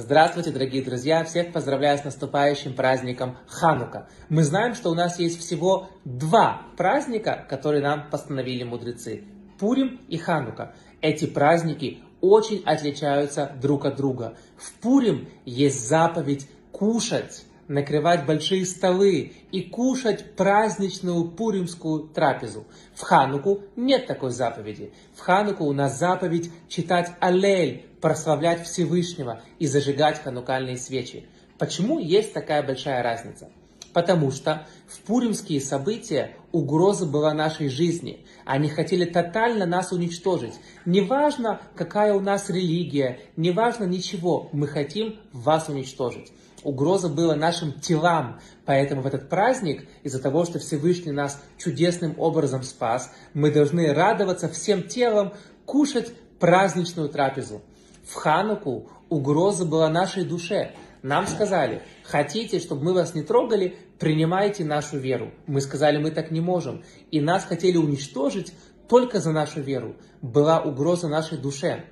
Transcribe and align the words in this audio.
Здравствуйте, 0.00 0.52
дорогие 0.52 0.84
друзья! 0.84 1.24
Всех 1.24 1.52
поздравляю 1.52 1.98
с 1.98 2.04
наступающим 2.04 2.72
праздником 2.72 3.36
Ханука. 3.48 4.08
Мы 4.28 4.44
знаем, 4.44 4.76
что 4.76 4.90
у 4.90 4.94
нас 4.94 5.18
есть 5.18 5.40
всего 5.40 5.88
два 6.04 6.62
праздника, 6.76 7.44
которые 7.50 7.82
нам 7.82 8.08
постановили 8.08 8.62
мудрецы. 8.62 9.24
Пурим 9.58 10.00
и 10.06 10.16
Ханука. 10.16 10.76
Эти 11.00 11.26
праздники 11.26 11.98
очень 12.20 12.62
отличаются 12.64 13.50
друг 13.60 13.86
от 13.86 13.96
друга. 13.96 14.36
В 14.56 14.72
Пурим 14.74 15.28
есть 15.44 15.88
заповедь 15.88 16.48
кушать 16.70 17.44
накрывать 17.68 18.26
большие 18.26 18.64
столы 18.66 19.32
и 19.52 19.62
кушать 19.62 20.34
праздничную 20.34 21.30
пуримскую 21.30 22.08
трапезу. 22.08 22.66
В 22.94 23.02
Хануку 23.02 23.62
нет 23.76 24.06
такой 24.06 24.30
заповеди. 24.30 24.92
В 25.14 25.20
Хануку 25.20 25.64
у 25.64 25.72
нас 25.72 25.98
заповедь 25.98 26.50
читать 26.68 27.12
Аллель, 27.20 27.86
прославлять 28.00 28.64
Всевышнего 28.64 29.42
и 29.58 29.66
зажигать 29.66 30.22
ханукальные 30.22 30.78
свечи. 30.78 31.26
Почему 31.58 31.98
есть 31.98 32.32
такая 32.32 32.62
большая 32.62 33.02
разница? 33.02 33.50
Потому 33.92 34.30
что 34.30 34.66
в 34.86 35.00
пуримские 35.00 35.60
события 35.60 36.36
угроза 36.52 37.06
была 37.06 37.34
нашей 37.34 37.68
жизни. 37.68 38.24
Они 38.44 38.68
хотели 38.68 39.04
тотально 39.04 39.66
нас 39.66 39.92
уничтожить. 39.92 40.54
Неважно, 40.84 41.60
какая 41.74 42.14
у 42.14 42.20
нас 42.20 42.48
религия, 42.48 43.18
неважно 43.36 43.84
ничего, 43.84 44.48
мы 44.52 44.68
хотим 44.68 45.18
вас 45.32 45.68
уничтожить. 45.68 46.32
Угроза 46.64 47.08
была 47.08 47.36
нашим 47.36 47.72
телам, 47.72 48.40
поэтому 48.64 49.02
в 49.02 49.06
этот 49.06 49.28
праздник, 49.28 49.88
из-за 50.02 50.20
того, 50.20 50.44
что 50.44 50.58
Всевышний 50.58 51.12
нас 51.12 51.40
чудесным 51.56 52.14
образом 52.18 52.62
спас, 52.62 53.12
мы 53.32 53.50
должны 53.50 53.92
радоваться 53.92 54.48
всем 54.48 54.82
телом, 54.82 55.32
кушать 55.66 56.12
праздничную 56.40 57.08
трапезу. 57.08 57.62
В 58.04 58.14
Хануку 58.14 58.90
угроза 59.08 59.64
была 59.64 59.88
нашей 59.88 60.24
душе. 60.24 60.72
Нам 61.02 61.26
сказали, 61.26 61.82
хотите, 62.02 62.58
чтобы 62.58 62.84
мы 62.86 62.94
вас 62.94 63.14
не 63.14 63.22
трогали, 63.22 63.76
принимайте 63.98 64.64
нашу 64.64 64.98
веру. 64.98 65.30
Мы 65.46 65.60
сказали, 65.60 65.98
мы 65.98 66.10
так 66.10 66.30
не 66.30 66.40
можем. 66.40 66.82
И 67.10 67.20
нас 67.20 67.44
хотели 67.44 67.76
уничтожить 67.76 68.52
только 68.88 69.20
за 69.20 69.30
нашу 69.30 69.60
веру. 69.60 69.94
Была 70.22 70.60
угроза 70.60 71.06
нашей 71.08 71.38
душе. 71.38 71.84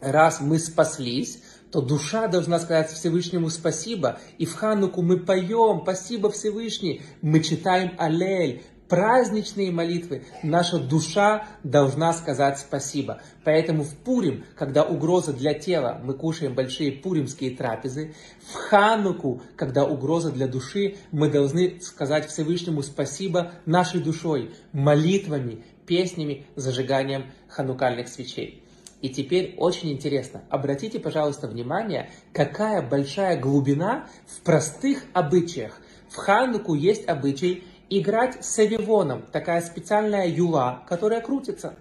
Раз 0.00 0.40
мы 0.40 0.58
спаслись, 0.58 1.42
то 1.72 1.80
душа 1.80 2.28
должна 2.28 2.58
сказать 2.58 2.92
Всевышнему 2.92 3.48
спасибо. 3.48 4.20
И 4.36 4.44
в 4.44 4.54
Хануку 4.54 5.00
мы 5.00 5.18
поем 5.18 5.80
«Спасибо 5.82 6.30
Всевышний», 6.30 7.00
мы 7.22 7.40
читаем 7.40 7.94
Алель, 7.98 8.62
праздничные 8.88 9.72
молитвы, 9.72 10.26
наша 10.42 10.78
душа 10.78 11.46
должна 11.64 12.12
сказать 12.12 12.58
спасибо. 12.58 13.22
Поэтому 13.42 13.84
в 13.84 13.94
Пурим, 13.96 14.44
когда 14.54 14.84
угроза 14.84 15.32
для 15.32 15.54
тела, 15.54 15.98
мы 16.04 16.12
кушаем 16.12 16.54
большие 16.54 16.92
пуримские 16.92 17.56
трапезы. 17.56 18.14
В 18.46 18.52
Хануку, 18.52 19.40
когда 19.56 19.86
угроза 19.86 20.30
для 20.30 20.46
души, 20.46 20.96
мы 21.10 21.30
должны 21.30 21.80
сказать 21.80 22.28
Всевышнему 22.28 22.82
спасибо 22.82 23.52
нашей 23.64 24.02
душой, 24.02 24.50
молитвами, 24.72 25.64
песнями, 25.86 26.44
зажиганием 26.54 27.32
ханукальных 27.48 28.08
свечей. 28.08 28.62
И 29.02 29.08
теперь 29.08 29.54
очень 29.58 29.90
интересно, 29.90 30.44
обратите, 30.48 31.00
пожалуйста, 31.00 31.48
внимание, 31.48 32.10
какая 32.32 32.88
большая 32.88 33.38
глубина 33.38 34.08
в 34.26 34.40
простых 34.42 35.04
обычаях. 35.12 35.80
В 36.08 36.16
Хануку 36.16 36.74
есть 36.74 37.08
обычай 37.08 37.64
играть 37.90 38.44
с 38.44 38.58
авивоном, 38.60 39.22
такая 39.32 39.60
специальная 39.60 40.28
юла, 40.28 40.84
которая 40.88 41.20
крутится. 41.20 41.74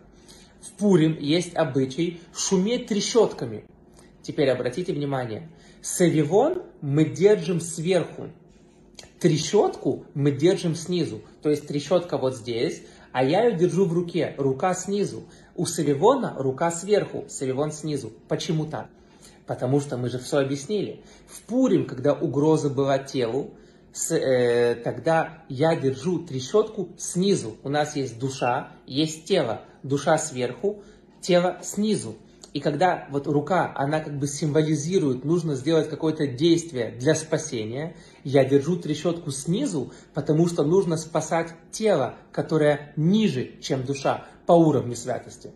В 0.62 0.72
Пурим 0.74 1.16
есть 1.20 1.56
обычай 1.56 2.22
шуметь 2.36 2.88
трещотками. 2.88 3.66
Теперь 4.24 4.50
обратите 4.50 4.92
внимание, 4.92 5.48
савивон 5.82 6.64
мы 6.82 7.06
держим 7.06 7.62
сверху, 7.62 8.30
трещотку 9.20 10.06
мы 10.16 10.32
держим 10.32 10.74
снизу. 10.74 11.22
То 11.44 11.50
есть 11.52 11.68
трещотка 11.68 12.18
вот 12.18 12.36
здесь, 12.36 12.84
а 13.12 13.24
я 13.24 13.46
ее 13.46 13.58
держу 13.58 13.86
в 13.86 13.94
руке, 13.94 14.34
рука 14.38 14.74
снизу. 14.74 15.24
У 15.62 15.68
савивона 15.68 16.34
рука 16.40 16.72
сверху, 16.72 17.26
савивон 17.28 17.72
снизу. 17.72 18.12
Почему 18.28 18.66
так? 18.66 18.90
Потому 19.46 19.80
что 19.80 19.96
мы 19.96 20.10
же 20.10 20.18
все 20.18 20.40
объяснили. 20.40 21.04
В 21.28 21.44
Пурим, 21.44 21.86
когда 21.86 22.14
угроза 22.14 22.72
была 22.72 22.98
телу, 22.98 23.52
с, 23.94 24.12
э, 24.12 24.74
тогда 24.84 25.44
я 25.50 25.76
держу 25.76 26.18
трещотку 26.26 26.90
снизу. 26.98 27.58
У 27.62 27.70
нас 27.70 27.96
есть 27.96 28.18
душа, 28.18 28.72
есть 28.88 29.26
тело. 29.26 29.62
Душа 29.84 30.18
сверху, 30.18 30.82
тело 31.22 31.60
снизу. 31.62 32.16
И 32.54 32.60
когда 32.60 33.08
вот 33.10 33.28
рука, 33.28 33.72
она 33.76 34.02
как 34.02 34.20
бы 34.20 34.28
символизирует, 34.28 35.24
нужно 35.24 35.56
сделать 35.56 35.90
какое-то 35.90 36.28
действие 36.28 36.92
для 37.00 37.16
спасения, 37.16 37.96
я 38.26 38.44
держу 38.44 38.76
трещотку 38.76 39.32
снизу, 39.32 39.94
потому 40.14 40.48
что 40.48 40.64
нужно 40.64 40.98
спасать 40.98 41.54
тело, 41.72 42.16
которое 42.34 42.92
ниже, 42.98 43.52
чем 43.62 43.86
душа, 43.86 44.26
по 44.46 44.52
уровню 44.54 44.96
святости. 44.98 45.54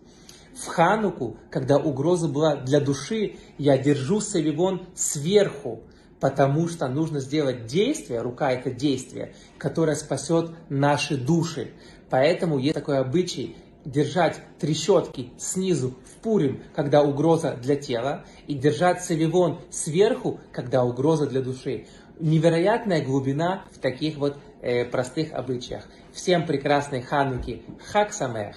В 0.56 0.68
Хануку, 0.68 1.36
когда 1.50 1.78
угроза 1.78 2.30
была 2.30 2.56
для 2.56 2.80
души, 2.80 3.36
я 3.58 3.78
держу 3.78 4.22
Савивон 4.22 4.88
сверху, 4.96 5.82
потому 6.22 6.70
что 6.70 6.88
нужно 6.88 7.20
сделать 7.20 7.66
действие, 7.66 8.22
рука 8.22 8.52
это 8.52 8.72
действие, 8.72 9.36
которое 9.58 9.98
спасет 9.98 10.52
наши 10.70 11.18
души. 11.18 11.72
Поэтому 12.10 12.58
есть 12.58 12.76
такой 12.76 13.00
обычай 13.00 13.58
держать 13.86 14.42
трещотки 14.60 15.32
снизу 15.38 15.96
в 16.04 16.22
Пурим, 16.22 16.64
когда 16.76 17.04
угроза 17.04 17.56
для 17.62 17.76
тела, 17.76 18.26
и 18.48 18.56
держать 18.56 19.04
Савивон 19.04 19.62
сверху, 19.70 20.40
когда 20.52 20.84
угроза 20.84 21.28
для 21.28 21.42
души. 21.42 21.86
Невероятная 22.20 23.04
глубина 23.04 23.66
в 23.72 23.80
таких 23.80 24.18
вот 24.18 24.38
э, 24.62 24.86
простых 24.86 25.34
обычаях. 25.34 25.88
Всем 26.14 26.46
прекрасной 26.46 27.02
Хануки. 27.02 27.64
Хак 27.92 28.14
Самех! 28.14 28.56